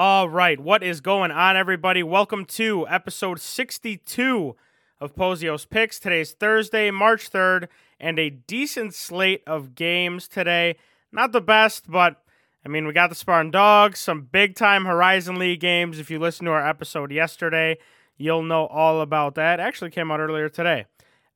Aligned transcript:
All 0.00 0.28
right, 0.28 0.60
what 0.60 0.84
is 0.84 1.00
going 1.00 1.32
on, 1.32 1.56
everybody? 1.56 2.04
Welcome 2.04 2.44
to 2.44 2.86
episode 2.86 3.40
62 3.40 4.54
of 5.00 5.16
Pozios 5.16 5.68
Picks. 5.68 5.98
Today's 5.98 6.30
Thursday, 6.30 6.92
March 6.92 7.28
3rd, 7.32 7.66
and 7.98 8.16
a 8.16 8.30
decent 8.30 8.94
slate 8.94 9.42
of 9.44 9.74
games 9.74 10.28
today. 10.28 10.76
Not 11.10 11.32
the 11.32 11.40
best, 11.40 11.90
but 11.90 12.22
I 12.64 12.68
mean, 12.68 12.86
we 12.86 12.92
got 12.92 13.08
the 13.08 13.16
Spartan 13.16 13.50
Dogs, 13.50 13.98
some 13.98 14.28
big 14.30 14.54
time 14.54 14.84
Horizon 14.84 15.36
League 15.36 15.58
games. 15.58 15.98
If 15.98 16.12
you 16.12 16.20
listen 16.20 16.46
to 16.46 16.52
our 16.52 16.64
episode 16.64 17.10
yesterday, 17.10 17.76
you'll 18.16 18.44
know 18.44 18.66
all 18.68 19.00
about 19.00 19.34
that. 19.34 19.58
Actually, 19.58 19.90
came 19.90 20.12
out 20.12 20.20
earlier 20.20 20.48
today. 20.48 20.86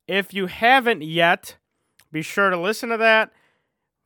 If 0.07 0.33
you 0.33 0.45
haven't 0.45 1.01
yet, 1.01 1.57
be 2.13 2.21
sure 2.21 2.49
to 2.49 2.57
listen 2.57 2.87
to 2.91 2.97
that. 2.97 3.33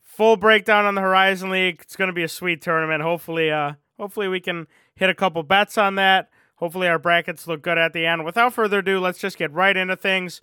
Full 0.01 0.35
breakdown 0.35 0.85
on 0.85 0.95
the 0.95 1.01
Horizon 1.01 1.51
League. 1.51 1.81
It's 1.83 1.95
going 1.95 2.07
to 2.09 2.11
be 2.11 2.23
a 2.23 2.27
sweet 2.27 2.59
tournament. 2.59 3.03
Hopefully, 3.03 3.51
uh, 3.51 3.73
hopefully 3.98 4.27
we 4.27 4.39
can 4.39 4.68
hit 4.95 5.09
a 5.09 5.16
couple 5.16 5.43
bets 5.43 5.77
on 5.77 5.95
that. 5.95 6.29
Hopefully 6.55 6.88
our 6.88 7.00
brackets 7.00 7.47
look 7.47 7.61
good 7.61 7.78
at 7.78 7.93
the 7.93 8.05
end. 8.05 8.25
Without 8.25 8.54
further 8.54 8.79
ado, 8.79 9.00
let's 9.00 9.19
just 9.19 9.38
get 9.38 9.51
right 9.54 9.78
into 9.78 9.96
things. 9.96 10.42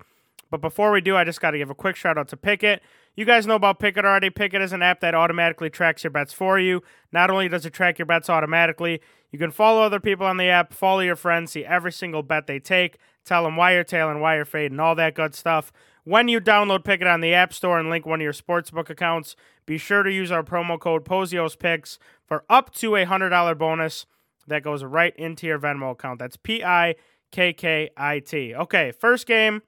But 0.50 0.60
before 0.60 0.92
we 0.92 1.00
do, 1.00 1.16
I 1.16 1.24
just 1.24 1.40
got 1.40 1.50
to 1.50 1.58
give 1.58 1.70
a 1.70 1.74
quick 1.74 1.96
shout 1.96 2.16
out 2.16 2.28
to 2.28 2.36
Pikkit. 2.36 2.78
You 3.16 3.24
guys 3.24 3.46
know 3.46 3.56
about 3.56 3.80
Pikkit 3.80 4.04
already. 4.04 4.30
Pikkit 4.30 4.60
is 4.60 4.72
an 4.72 4.82
app 4.82 5.00
that 5.00 5.14
automatically 5.14 5.70
tracks 5.70 6.04
your 6.04 6.12
bets 6.12 6.32
for 6.32 6.58
you. 6.58 6.82
Not 7.12 7.30
only 7.30 7.48
does 7.48 7.66
it 7.66 7.72
track 7.72 7.98
your 7.98 8.06
bets 8.06 8.30
automatically, 8.30 9.00
you 9.32 9.38
can 9.38 9.50
follow 9.50 9.82
other 9.82 9.98
people 9.98 10.26
on 10.26 10.36
the 10.36 10.48
app, 10.48 10.72
follow 10.72 11.00
your 11.00 11.16
friends, 11.16 11.52
see 11.52 11.64
every 11.64 11.90
single 11.90 12.22
bet 12.22 12.46
they 12.46 12.60
take, 12.60 12.98
tell 13.24 13.42
them 13.42 13.56
why 13.56 13.74
you're 13.74 13.82
tailing, 13.82 14.20
why 14.20 14.36
you're 14.36 14.44
fading, 14.44 14.78
all 14.78 14.94
that 14.94 15.14
good 15.14 15.34
stuff. 15.34 15.72
When 16.04 16.28
you 16.28 16.38
download 16.38 16.84
Pikkit 16.84 17.10
on 17.10 17.22
the 17.22 17.32
App 17.32 17.54
Store 17.54 17.78
and 17.78 17.88
link 17.88 18.04
one 18.04 18.20
of 18.20 18.24
your 18.24 18.34
sportsbook 18.34 18.90
accounts, 18.90 19.36
be 19.64 19.78
sure 19.78 20.02
to 20.02 20.12
use 20.12 20.30
our 20.30 20.42
promo 20.42 20.78
code 20.78 21.04
POZIOSPICKS 21.06 21.98
for 22.26 22.44
up 22.50 22.74
to 22.74 22.94
a 22.94 23.06
$100 23.06 23.56
bonus 23.56 24.04
that 24.46 24.62
goes 24.62 24.84
right 24.84 25.16
into 25.16 25.46
your 25.46 25.58
Venmo 25.58 25.92
account. 25.92 26.18
That's 26.18 26.36
P 26.36 26.62
I 26.62 26.96
K 27.32 27.54
K 27.54 27.88
I 27.96 28.18
T. 28.18 28.54
Okay, 28.54 28.92
first 28.92 29.26
game, 29.26 29.62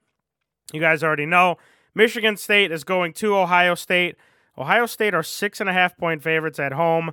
you 0.71 0.79
guys 0.79 1.03
already 1.03 1.25
know. 1.25 1.57
Michigan 1.95 2.37
State 2.37 2.71
is 2.71 2.83
going 2.83 3.13
to 3.13 3.35
Ohio 3.35 3.73
State. 3.73 4.15
Ohio 4.55 4.85
State 4.85 5.15
are 5.15 5.23
six 5.23 5.59
and 5.59 5.69
a 5.69 5.73
half 5.73 5.97
point 5.97 6.21
favorites 6.21 6.59
at 6.59 6.73
home. 6.73 7.11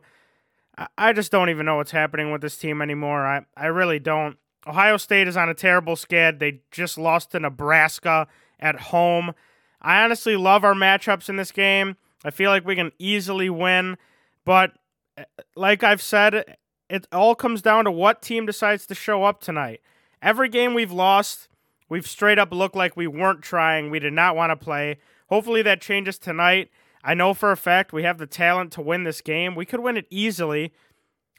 I 0.99 1.15
just 1.15 1.33
don't 1.33 1.49
even 1.49 1.65
know 1.65 1.77
what's 1.77 1.93
happening 1.93 2.31
with 2.31 2.43
this 2.43 2.59
team 2.59 2.83
anymore. 2.83 3.25
I, 3.25 3.47
I 3.57 3.67
really 3.67 4.01
don't. 4.01 4.37
Ohio 4.67 4.99
State 4.99 5.29
is 5.29 5.37
on 5.37 5.49
a 5.49 5.55
terrible 5.55 5.97
skid. 5.97 6.41
They 6.41 6.61
just 6.71 6.99
lost 6.99 7.31
to 7.31 7.41
Nebraska 7.41 8.27
at 8.61 8.81
home. 8.81 9.35
I 9.81 10.03
honestly 10.03 10.37
love 10.37 10.65
our 10.65 10.75
matchups 10.75 11.29
in 11.29 11.37
this 11.37 11.53
game. 11.53 11.97
I 12.25 12.31
feel 12.31 12.51
like 12.51 12.65
we 12.65 12.77
can 12.77 12.93
easily 12.99 13.51
win, 13.51 13.99
but 14.45 14.73
eh, 15.19 15.25
like 15.55 15.83
I've 15.83 16.01
said, 16.01 16.57
it 16.89 17.07
all 17.13 17.35
comes 17.35 17.61
down 17.61 17.85
to 17.85 17.91
what 17.91 18.23
team 18.23 18.47
decides 18.47 18.87
to 18.87 18.95
show 18.95 19.25
up 19.25 19.41
tonight. 19.41 19.81
Every 20.23 20.49
game 20.49 20.73
we've 20.73 20.93
lost, 20.93 21.49
we've 21.89 22.07
straight 22.07 22.39
up 22.39 22.53
looked 22.53 22.77
like 22.77 22.97
we 22.97 23.07
weren't 23.07 23.43
trying. 23.43 23.91
We 23.91 23.99
did 23.99 24.15
not 24.15 24.37
want 24.37 24.51
to 24.51 24.57
play. 24.57 24.99
Hopefully 25.29 25.63
that 25.63 25.83
changes 25.83 26.19
tonight. 26.19 26.71
I 27.03 27.13
know 27.13 27.35
for 27.35 27.53
a 27.53 27.57
fact 27.57 27.93
we 27.93 28.05
have 28.05 28.19
the 28.19 28.27
talent 28.27 28.73
to 28.73 28.81
win 28.81 29.05
this 29.05 29.21
game. 29.21 29.55
We 29.55 29.67
could 29.67 29.81
win 29.81 29.99
it 29.99 30.07
easily. 30.09 30.73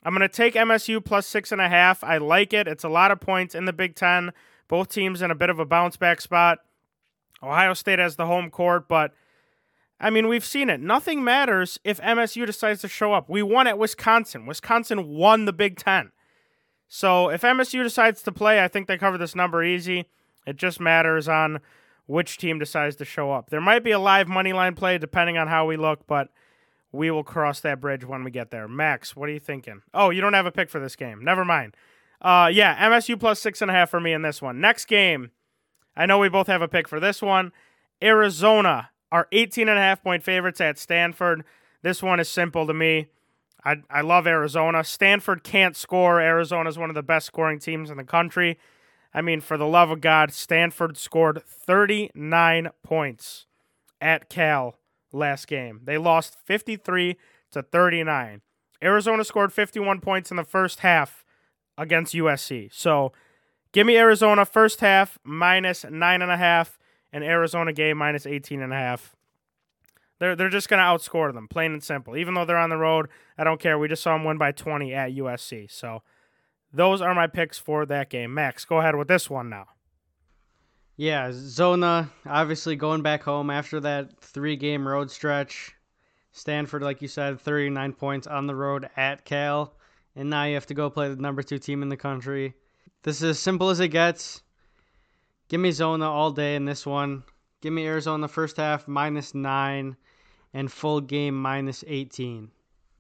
I'm 0.04 0.14
going 0.14 0.22
to 0.22 0.30
take 0.30 0.54
MSU 0.54 1.04
plus 1.04 1.26
six 1.26 1.52
and 1.52 1.60
a 1.60 1.68
half. 1.68 2.04
I 2.04 2.18
like 2.18 2.54
it. 2.54 2.68
It's 2.68 2.84
a 2.84 2.90
lot 2.90 3.10
of 3.10 3.20
points 3.20 3.56
in 3.56 3.66
the 3.66 3.74
Big 3.74 3.96
Ten. 3.96 4.32
Both 4.68 4.90
teams 4.90 5.24
in 5.24 5.32
a 5.32 5.36
bit 5.36 5.50
of 5.50 5.58
a 5.58 5.66
bounce 5.66 5.98
back 5.98 6.22
spot. 6.22 6.60
Ohio 7.46 7.74
State 7.74 8.00
has 8.00 8.16
the 8.16 8.26
home 8.26 8.50
court, 8.50 8.88
but 8.88 9.14
I 10.00 10.10
mean, 10.10 10.28
we've 10.28 10.46
seen 10.46 10.70
it. 10.70 10.80
Nothing 10.82 11.24
matters 11.24 11.80
if 11.84 12.02
MSU 12.02 12.46
decides 12.46 12.82
to 12.82 12.88
show 12.88 13.14
up. 13.14 13.30
We 13.30 13.42
won 13.42 13.68
at 13.68 13.78
Wisconsin. 13.78 14.46
Wisconsin 14.46 15.08
won 15.08 15.46
the 15.46 15.54
Big 15.54 15.78
Ten. 15.78 16.12
So 16.88 17.30
if 17.30 17.42
MSU 17.42 17.84
decides 17.84 18.22
to 18.24 18.32
play, 18.32 18.64
I 18.64 18.68
think 18.68 18.88
they 18.88 18.98
cover 18.98 19.18
this 19.18 19.36
number 19.36 19.64
easy. 19.64 20.06
It 20.46 20.58
just 20.58 20.80
matters 20.80 21.28
on 21.28 21.60
which 22.06 22.38
team 22.38 22.60
decides 22.60 22.96
to 22.98 23.06
show 23.06 23.32
up. 23.32 23.50
There 23.50 23.62
might 23.62 23.84
be 23.84 23.92
a 23.92 24.00
live 24.00 24.28
money 24.28 24.54
line 24.54 24.76
play 24.76 24.98
depending 24.98 25.38
on 25.38 25.48
how 25.48 25.66
we 25.66 25.78
look, 25.78 26.06
but 26.08 26.30
we 26.92 27.10
will 27.10 27.24
cross 27.24 27.60
that 27.62 27.82
bridge 27.82 28.06
when 28.06 28.24
we 28.24 28.32
get 28.32 28.52
there. 28.52 28.68
Max, 28.68 29.16
what 29.16 29.30
are 29.30 29.34
you 29.34 29.40
thinking? 29.40 29.82
Oh, 29.94 30.10
you 30.10 30.22
don't 30.22 30.34
have 30.34 30.46
a 30.46 30.52
pick 30.52 30.70
for 30.70 30.80
this 30.80 30.96
game. 30.96 31.24
Never 31.24 31.44
mind. 31.44 31.76
Uh, 32.22 32.50
yeah, 32.52 32.90
MSU 32.90 33.20
plus 33.20 33.40
six 33.40 33.62
and 33.62 33.70
a 33.70 33.74
half 33.74 33.90
for 33.90 34.00
me 34.00 34.14
in 34.14 34.22
this 34.22 34.42
one. 34.42 34.62
Next 34.62 34.86
game, 34.86 35.32
I 35.96 36.06
know 36.06 36.20
we 36.20 36.30
both 36.30 36.48
have 36.48 36.62
a 36.62 36.68
pick 36.68 36.88
for 36.88 37.00
this 37.00 37.22
one. 37.22 37.52
Arizona 38.04 38.90
are 39.12 39.28
18 39.32 39.70
and 39.70 39.78
a 39.78 39.82
half 39.82 40.04
point 40.04 40.24
favorites 40.24 40.60
at 40.60 40.78
Stanford. 40.78 41.44
This 41.82 42.04
one 42.04 42.20
is 42.20 42.30
simple 42.30 42.68
to 42.68 42.74
me. 42.74 43.08
I, 43.64 43.78
I 43.90 44.02
love 44.02 44.28
Arizona. 44.28 44.84
Stanford 44.84 45.44
can't 45.44 45.76
score. 45.76 46.22
Arizona 46.22 46.70
is 46.70 46.78
one 46.78 46.90
of 46.90 46.96
the 46.96 47.04
best 47.04 47.26
scoring 47.26 47.60
teams 47.60 47.90
in 47.90 47.98
the 47.98 48.04
country. 48.04 48.60
I 49.14 49.22
mean, 49.22 49.42
for 49.42 49.58
the 49.58 49.66
love 49.66 49.90
of 49.90 50.02
God, 50.02 50.34
Stanford 50.34 50.98
scored 50.98 51.42
39 51.46 52.70
points 52.84 53.46
at 54.02 54.30
Cal 54.30 54.78
last 55.14 55.48
game. 55.48 55.82
They 55.84 55.98
lost 55.98 56.36
53 56.46 57.16
to 57.52 57.64
39. 57.64 58.42
Arizona 58.84 59.24
scored 59.24 59.54
51 59.54 60.02
points 60.02 60.32
in 60.32 60.38
the 60.38 60.44
first 60.44 60.82
half 60.82 61.24
against 61.78 62.14
USC. 62.14 62.72
So 62.74 63.14
give 63.76 63.86
me 63.86 63.98
Arizona 63.98 64.46
first 64.46 64.80
half 64.80 65.20
minus 65.26 65.84
nine 65.92 66.22
and 66.22 66.32
a 66.32 66.38
half 66.38 66.80
and 67.12 67.26
Arizona 67.26 67.74
game 67.74 67.98
minus 67.98 68.26
18 68.26 68.62
and 68.62 68.72
a 68.72 68.76
half. 68.76 69.18
They're, 70.18 70.34
they're 70.34 70.50
just 70.50 70.70
going 70.70 70.80
to 70.80 70.86
outscore 70.86 71.34
them, 71.34 71.50
plain 71.50 71.74
and 71.74 71.84
simple. 71.84 72.16
Even 72.16 72.36
though 72.36 72.46
they're 72.46 72.56
on 72.56 72.70
the 72.70 72.78
road, 72.78 73.10
I 73.38 73.44
don't 73.44 73.60
care. 73.60 73.78
We 73.78 73.90
just 73.90 74.02
saw 74.02 74.14
them 74.14 74.24
win 74.24 74.38
by 74.38 74.54
20 74.54 74.94
at 74.94 75.12
USC. 75.12 75.70
So 75.70 76.04
those 76.72 77.02
are 77.02 77.14
my 77.14 77.28
picks 77.28 77.60
for 77.60 77.86
that 77.86 78.10
game. 78.10 78.34
Max, 78.34 78.64
go 78.64 78.80
ahead 78.80 78.96
with 78.96 79.10
this 79.10 79.30
one 79.30 79.50
now. 79.50 79.66
Yeah, 80.96 81.32
Zona 81.34 82.10
obviously 82.26 82.78
going 82.78 83.02
back 83.02 83.24
home 83.24 83.50
after 83.50 83.82
that 83.82 84.18
three 84.22 84.56
game 84.56 84.88
road 84.88 85.12
stretch. 85.12 85.76
Stanford, 86.32 86.82
like 86.82 87.02
you 87.02 87.10
said, 87.10 87.42
39 87.42 87.92
points 87.92 88.26
on 88.26 88.48
the 88.48 88.56
road 88.56 88.90
at 88.96 89.26
Cal. 89.26 89.74
And 90.16 90.30
now 90.30 90.46
you 90.46 90.54
have 90.54 90.68
to 90.68 90.74
go 90.74 90.90
play 90.90 91.10
the 91.10 91.22
number 91.22 91.44
two 91.44 91.60
team 91.60 91.82
in 91.82 91.90
the 91.90 91.98
country. 91.98 92.54
This 93.04 93.18
is 93.18 93.24
as 93.24 93.40
simple 93.40 93.70
as 93.70 93.80
it 93.80 93.90
gets. 93.90 94.42
Give 95.48 95.60
me 95.60 95.72
Zona 95.72 96.10
all 96.10 96.32
day 96.32 96.56
in 96.56 96.66
this 96.66 96.86
one. 96.86 97.24
Give 97.62 97.72
me 97.72 97.86
Arizona 97.86 98.28
first 98.28 98.58
half 98.58 98.88
minus 98.88 99.36
nine 99.36 99.96
and 100.54 100.72
full 100.72 101.02
game 101.02 101.40
minus 101.40 101.84
18. 101.86 102.50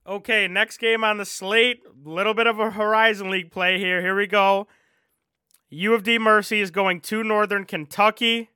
Okay, 0.07 0.47
next 0.47 0.77
game 0.77 1.03
on 1.03 1.17
the 1.17 1.25
slate. 1.25 1.81
A 1.85 2.09
Little 2.09 2.35
bit 2.35 2.45
of 2.45 2.59
a 2.59 2.71
Horizon 2.71 3.31
League 3.31 3.51
play 3.51 3.79
here. 3.79 4.01
Here 4.01 4.15
we 4.15 4.27
go. 4.27 4.67
U 5.69 5.93
of 5.95 6.03
D 6.03 6.19
Mercy 6.19 6.61
is 6.61 6.69
going 6.69 7.01
to 7.01 7.23
Northern 7.23 7.65
Kentucky. 7.65 8.49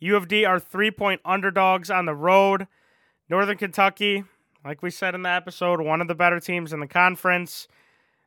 U 0.00 0.16
of 0.16 0.26
D 0.26 0.44
are 0.44 0.58
three 0.58 0.90
point 0.90 1.20
underdogs 1.24 1.90
on 1.90 2.06
the 2.06 2.14
road. 2.14 2.66
Northern 3.28 3.58
Kentucky, 3.58 4.24
like 4.64 4.82
we 4.82 4.90
said 4.90 5.14
in 5.14 5.22
the 5.22 5.28
episode, 5.28 5.80
one 5.80 6.00
of 6.00 6.08
the 6.08 6.14
better 6.14 6.40
teams 6.40 6.72
in 6.72 6.80
the 6.80 6.86
conference. 6.86 7.68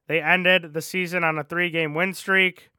They 0.07 0.21
ended 0.21 0.73
the 0.73 0.81
season 0.81 1.23
on 1.23 1.37
a 1.37 1.43
three 1.43 1.69
game 1.69 1.93
win 1.93 2.13
streak. 2.13 2.69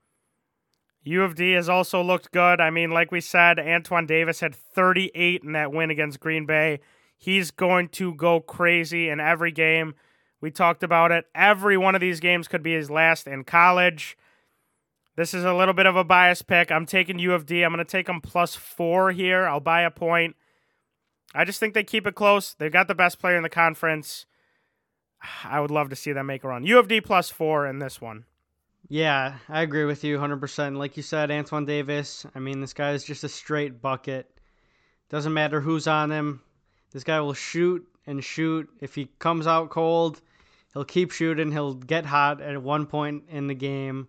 U 1.02 1.22
of 1.22 1.36
D 1.36 1.52
has 1.52 1.68
also 1.68 2.02
looked 2.02 2.32
good. 2.32 2.60
I 2.60 2.70
mean, 2.70 2.90
like 2.90 3.12
we 3.12 3.20
said, 3.20 3.60
Antoine 3.60 4.06
Davis 4.06 4.40
had 4.40 4.54
38 4.54 5.42
in 5.44 5.52
that 5.52 5.72
win 5.72 5.90
against 5.90 6.18
Green 6.18 6.46
Bay. 6.46 6.80
He's 7.16 7.50
going 7.50 7.88
to 7.90 8.12
go 8.14 8.40
crazy 8.40 9.08
in 9.08 9.20
every 9.20 9.52
game. 9.52 9.94
We 10.40 10.50
talked 10.50 10.82
about 10.82 11.12
it. 11.12 11.24
Every 11.34 11.76
one 11.76 11.94
of 11.94 12.00
these 12.00 12.20
games 12.20 12.48
could 12.48 12.62
be 12.62 12.74
his 12.74 12.90
last 12.90 13.26
in 13.26 13.44
college. 13.44 14.18
This 15.16 15.32
is 15.32 15.44
a 15.44 15.54
little 15.54 15.74
bit 15.74 15.86
of 15.86 15.96
a 15.96 16.04
bias 16.04 16.42
pick. 16.42 16.70
I'm 16.70 16.86
taking 16.86 17.18
U 17.18 17.32
of 17.32 17.46
D. 17.46 17.62
I'm 17.62 17.72
going 17.72 17.84
to 17.84 17.90
take 17.90 18.06
them 18.06 18.20
plus 18.20 18.54
four 18.54 19.12
here. 19.12 19.46
I'll 19.46 19.60
buy 19.60 19.82
a 19.82 19.90
point. 19.90 20.36
I 21.34 21.44
just 21.44 21.58
think 21.58 21.72
they 21.72 21.84
keep 21.84 22.06
it 22.06 22.14
close. 22.14 22.52
They've 22.52 22.72
got 22.72 22.88
the 22.88 22.94
best 22.94 23.18
player 23.18 23.36
in 23.36 23.42
the 23.42 23.48
conference. 23.48 24.26
I 25.44 25.60
would 25.60 25.70
love 25.70 25.90
to 25.90 25.96
see 25.96 26.12
them 26.12 26.26
make 26.26 26.44
a 26.44 26.48
run. 26.48 26.64
U 26.64 26.78
of 26.78 26.88
D 26.88 27.00
plus 27.00 27.30
four 27.30 27.66
in 27.66 27.78
this 27.78 28.00
one. 28.00 28.24
Yeah, 28.88 29.38
I 29.48 29.62
agree 29.62 29.84
with 29.84 30.04
you 30.04 30.18
100%. 30.18 30.76
Like 30.76 30.96
you 30.96 31.02
said, 31.02 31.30
Antoine 31.30 31.64
Davis, 31.64 32.24
I 32.34 32.38
mean, 32.38 32.60
this 32.60 32.72
guy 32.72 32.92
is 32.92 33.04
just 33.04 33.24
a 33.24 33.28
straight 33.28 33.82
bucket. 33.82 34.30
Doesn't 35.08 35.34
matter 35.34 35.60
who's 35.60 35.88
on 35.88 36.12
him. 36.12 36.40
This 36.92 37.02
guy 37.02 37.20
will 37.20 37.34
shoot 37.34 37.86
and 38.06 38.22
shoot. 38.22 38.68
If 38.80 38.94
he 38.94 39.10
comes 39.18 39.46
out 39.46 39.70
cold, 39.70 40.22
he'll 40.72 40.84
keep 40.84 41.10
shooting. 41.10 41.50
He'll 41.50 41.74
get 41.74 42.06
hot 42.06 42.40
at 42.40 42.62
one 42.62 42.86
point 42.86 43.24
in 43.28 43.48
the 43.48 43.54
game, 43.54 44.06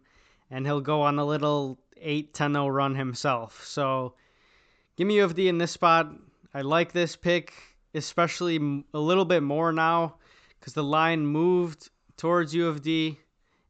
and 0.51 0.65
he'll 0.65 0.81
go 0.81 1.01
on 1.01 1.17
a 1.17 1.25
little 1.25 1.79
8 1.99 2.33
10 2.33 2.53
0 2.53 2.67
run 2.67 2.93
himself. 2.93 3.65
So 3.65 4.13
give 4.95 5.07
me 5.07 5.15
U 5.15 5.23
of 5.23 5.33
D 5.33 5.47
in 5.47 5.57
this 5.57 5.71
spot. 5.71 6.11
I 6.53 6.61
like 6.61 6.91
this 6.91 7.15
pick, 7.15 7.53
especially 7.95 8.83
a 8.93 8.99
little 8.99 9.25
bit 9.25 9.41
more 9.41 9.71
now 9.71 10.17
because 10.67 10.73
the 10.73 10.83
line 10.83 11.25
moved 11.25 11.91
towards 12.17 12.53
U 12.53 12.67
of 12.67 12.81
D. 12.81 13.17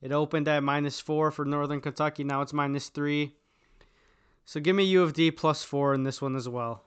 It 0.02 0.12
opened 0.12 0.48
at 0.48 0.64
minus 0.64 1.00
four 1.00 1.30
for 1.30 1.46
Northern 1.46 1.80
Kentucky. 1.80 2.24
Now 2.24 2.42
it's 2.42 2.54
minus 2.54 2.90
three. 2.90 3.36
So 4.46 4.60
give 4.60 4.76
me 4.76 4.84
U 4.86 5.04
of 5.04 5.14
D 5.14 5.30
plus 5.30 5.64
four 5.64 5.94
in 5.94 6.02
this 6.02 6.24
one 6.24 6.36
as 6.36 6.50
well. 6.50 6.82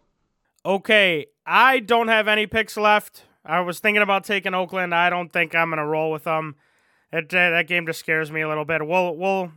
Okay, 0.66 1.26
I 1.46 1.78
don't 1.78 2.08
have 2.08 2.26
any 2.26 2.48
picks 2.48 2.76
left. 2.76 3.22
I 3.44 3.60
was 3.60 3.78
thinking 3.78 4.02
about 4.02 4.24
taking 4.24 4.52
Oakland. 4.52 4.92
I 4.92 5.10
don't 5.10 5.32
think 5.32 5.54
I'm 5.54 5.70
gonna 5.70 5.86
roll 5.86 6.10
with 6.10 6.24
them. 6.24 6.56
It, 7.12 7.32
uh, 7.32 7.50
that 7.50 7.68
game 7.68 7.86
just 7.86 8.00
scares 8.00 8.32
me 8.32 8.40
a 8.40 8.48
little 8.48 8.64
bit. 8.64 8.84
We'll 8.84 9.16
we'll 9.16 9.52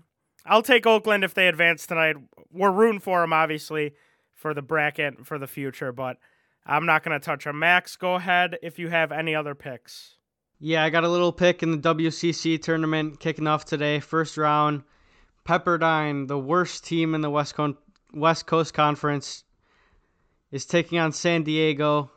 I'll 0.46 0.62
take 0.62 0.86
Oakland 0.86 1.24
if 1.24 1.34
they 1.34 1.48
advance 1.48 1.88
tonight. 1.88 2.18
We're 2.52 2.70
rooting 2.70 3.00
for 3.00 3.22
them, 3.22 3.34
obviously, 3.34 3.96
for 4.36 4.54
the 4.54 4.62
bracket 4.62 5.26
for 5.26 5.40
the 5.40 5.48
future, 5.48 5.92
but 5.92 6.18
I'm 6.64 6.86
not 6.86 7.02
gonna 7.02 7.20
touch 7.20 7.46
them. 7.46 7.58
Max, 7.58 7.96
go 7.96 8.14
ahead 8.14 8.60
if 8.62 8.78
you 8.78 8.90
have 8.90 9.12
any 9.12 9.34
other 9.34 9.56
picks. 9.56 10.18
Yeah, 10.66 10.86
I 10.86 10.92
got 10.92 11.04
a 11.04 11.10
little 11.10 11.34
pick 11.34 11.62
in 11.62 11.72
the 11.72 11.94
WCC 11.94 12.62
tournament 12.62 13.20
kicking 13.20 13.48
off 13.48 13.66
today, 13.66 14.00
first 14.00 14.38
round. 14.38 14.84
Pepperdine, 15.46 16.30
the 16.30 16.40
worst 16.40 16.86
team 16.86 17.14
in 17.14 17.20
the 17.20 17.30
West, 17.30 17.56
Con- 17.56 17.76
West 18.14 18.46
Coast 18.46 18.74
Conference, 18.74 19.44
is 20.52 20.66
taking 20.66 21.00
on 21.00 21.12
San 21.12 21.44
Diego. 21.44 22.12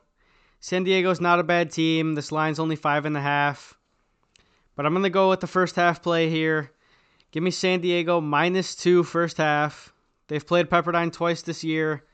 San 0.61 0.85
Diego's 0.85 1.21
not 1.21 1.41
a 1.41 1.43
bad 1.43 1.73
team. 1.73 2.15
This 2.15 2.31
line's 2.31 2.61
only 2.61 2.77
five 2.77 3.05
and 3.05 3.17
a 3.17 3.21
half. 3.21 3.75
But 4.77 4.87
I'm 4.87 4.93
going 4.93 5.03
to 5.03 5.11
go 5.11 5.29
with 5.29 5.41
the 5.41 5.49
first 5.49 5.75
half 5.75 6.01
play 6.01 6.31
here. 6.31 6.71
Give 7.33 7.43
me 7.43 7.51
San 7.51 7.81
Diego 7.81 8.21
minus 8.21 8.77
two 8.77 9.03
first 9.03 9.39
half. 9.39 9.93
They've 10.29 10.47
played 10.47 10.71
Pepperdine 10.71 11.13
twice 11.13 11.43
this 11.43 11.65
year. 11.65 12.05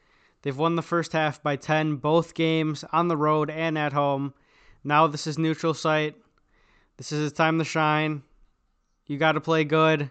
They've 0.40 0.56
won 0.56 0.76
the 0.76 0.82
first 0.82 1.12
half 1.12 1.42
by 1.42 1.56
10, 1.56 1.96
both 1.96 2.32
games 2.32 2.86
on 2.90 3.08
the 3.08 3.18
road 3.18 3.50
and 3.50 3.76
at 3.76 3.92
home. 3.92 4.32
Now 4.82 5.06
this 5.06 5.26
is 5.26 5.38
neutral 5.38 5.74
site. 5.74 6.16
This 7.02 7.10
is 7.10 7.32
a 7.32 7.34
time 7.34 7.58
to 7.58 7.64
shine. 7.64 8.22
You 9.08 9.18
got 9.18 9.32
to 9.32 9.40
play 9.40 9.64
good. 9.64 10.08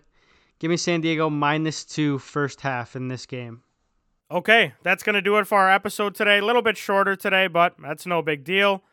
Give 0.59 0.69
me 0.69 0.75
San 0.75 0.99
Diego 0.99 1.29
minus 1.29 1.85
two 1.85 2.19
first 2.19 2.59
half 2.59 2.97
in 2.97 3.07
this 3.07 3.25
game. 3.25 3.61
Okay, 4.29 4.73
that's 4.83 5.01
going 5.01 5.13
to 5.13 5.21
do 5.21 5.37
it 5.37 5.47
for 5.47 5.57
our 5.57 5.71
episode 5.71 6.15
today. 6.15 6.39
A 6.39 6.45
little 6.45 6.61
bit 6.61 6.75
shorter 6.75 7.15
today, 7.15 7.47
but 7.47 7.75
that's 7.81 8.05
no 8.05 8.21
big 8.21 8.43
deal. 8.43 8.83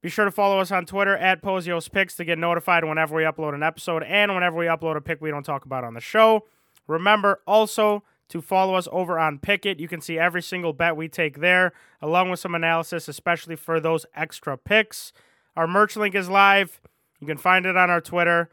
Be 0.00 0.08
sure 0.08 0.24
to 0.24 0.30
follow 0.30 0.60
us 0.60 0.72
on 0.72 0.86
Twitter 0.86 1.14
at 1.14 1.42
Pozios 1.42 1.92
Picks 1.92 2.16
to 2.16 2.24
get 2.24 2.38
notified 2.38 2.86
whenever 2.86 3.14
we 3.14 3.24
upload 3.24 3.52
an 3.52 3.62
episode 3.62 4.02
and 4.02 4.32
whenever 4.32 4.56
we 4.56 4.64
upload 4.64 4.96
a 4.96 5.02
pick 5.02 5.20
we 5.20 5.28
don't 5.28 5.44
talk 5.44 5.66
about 5.66 5.84
on 5.84 5.92
the 5.92 6.00
show. 6.00 6.46
Remember 6.86 7.42
also 7.46 8.02
to 8.30 8.40
follow 8.40 8.76
us 8.76 8.88
over 8.90 9.18
on 9.18 9.38
Pikkit. 9.40 9.78
You 9.78 9.88
can 9.88 10.00
see 10.00 10.18
every 10.18 10.40
single 10.40 10.72
bet 10.72 10.96
we 10.96 11.08
take 11.08 11.40
there, 11.40 11.74
along 12.00 12.30
with 12.30 12.40
some 12.40 12.54
analysis, 12.54 13.08
especially 13.08 13.56
for 13.56 13.78
those 13.78 14.06
extra 14.16 14.56
picks. 14.56 15.12
Our 15.54 15.66
merch 15.66 15.96
link 15.96 16.14
is 16.14 16.30
live. 16.30 16.80
You 17.24 17.28
can 17.28 17.38
find 17.38 17.64
it 17.64 17.74
on 17.74 17.88
our 17.88 18.02
Twitter. 18.02 18.50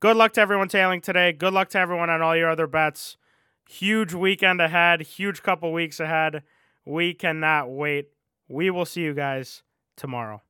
Good 0.00 0.16
luck 0.16 0.32
to 0.32 0.40
everyone 0.40 0.66
tailing 0.66 1.00
today. 1.00 1.30
Good 1.30 1.52
luck 1.52 1.68
to 1.68 1.78
everyone 1.78 2.10
on 2.10 2.20
all 2.20 2.34
your 2.34 2.50
other 2.50 2.66
bets. 2.66 3.16
Huge 3.68 4.12
weekend 4.12 4.60
ahead, 4.60 5.02
huge 5.02 5.40
couple 5.44 5.72
weeks 5.72 6.00
ahead. 6.00 6.42
We 6.84 7.14
cannot 7.14 7.70
wait. 7.70 8.08
We 8.48 8.70
will 8.70 8.86
see 8.86 9.02
you 9.02 9.14
guys 9.14 9.62
tomorrow. 9.96 10.42